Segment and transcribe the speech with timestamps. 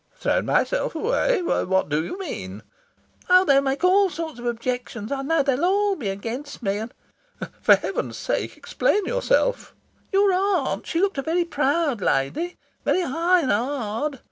[0.15, 1.43] "Thrown myself away?
[1.43, 2.63] What do you mean?"
[3.29, 5.43] "Oh, they'll make all sorts of objections, I know.
[5.43, 6.91] They'll all be against me, and"
[7.61, 9.75] "For heaven's sake, explain yourself."
[10.11, 14.19] "Your aunt, she looked a very proud lady very high and hard.